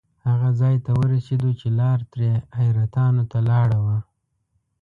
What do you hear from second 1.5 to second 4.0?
چې لار ترې حیرتانو ته لاړه وه.